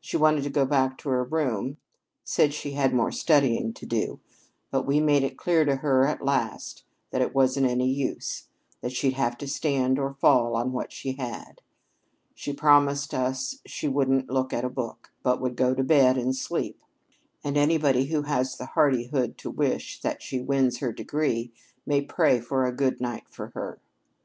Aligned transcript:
She 0.00 0.16
wanted 0.16 0.42
to 0.42 0.50
go 0.50 0.66
back 0.66 0.98
to 0.98 1.08
her 1.10 1.22
room 1.22 1.76
said 2.24 2.52
she 2.52 2.72
had 2.72 2.92
more 2.92 3.12
studying 3.12 3.72
to 3.74 3.86
do; 3.86 4.18
but 4.72 4.84
we 4.84 4.98
made 4.98 5.22
it 5.22 5.38
clear 5.38 5.64
to 5.64 5.76
her 5.76 6.04
at 6.04 6.20
last 6.24 6.82
that 7.12 7.22
it 7.22 7.32
wasn't 7.32 7.68
any 7.68 7.88
use, 7.88 8.48
that 8.80 8.90
she'd 8.90 9.12
have 9.12 9.38
to 9.38 9.46
stand 9.46 9.96
or 10.00 10.14
fall 10.14 10.56
on 10.56 10.72
what 10.72 10.90
she 10.90 11.12
had. 11.12 11.60
She 12.34 12.52
promised 12.52 13.14
us 13.14 13.60
she 13.66 13.86
wouldn't 13.86 14.28
look 14.28 14.52
at 14.52 14.64
a 14.64 14.68
book, 14.68 15.12
but 15.22 15.40
would 15.40 15.54
go 15.54 15.74
to 15.76 15.84
bed 15.84 16.18
and 16.18 16.34
sleep, 16.34 16.82
and 17.44 17.56
anybody 17.56 18.06
who 18.06 18.22
has 18.22 18.56
the 18.56 18.66
hardihood 18.66 19.38
to 19.38 19.48
wish 19.48 20.00
that 20.00 20.22
she 20.24 20.40
wins 20.40 20.78
her 20.78 20.90
degree 20.92 21.52
may 21.86 22.02
pray 22.02 22.40
for 22.40 22.64
a 22.66 22.72
good 22.74 23.00
night 23.00 23.28
for 23.30 23.52
her." 23.54 23.78